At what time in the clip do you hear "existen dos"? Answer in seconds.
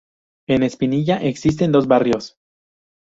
1.21-1.85